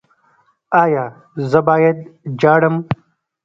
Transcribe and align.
ایا 0.81 1.05
زه 1.49 1.59
باید 1.67 1.97
ژاړم؟ 2.39 2.75